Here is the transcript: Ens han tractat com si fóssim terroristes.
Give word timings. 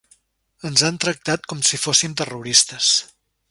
Ens 0.69 0.83
han 0.87 0.97
tractat 1.03 1.45
com 1.53 1.63
si 1.71 1.81
fóssim 1.83 2.17
terroristes. 2.23 2.93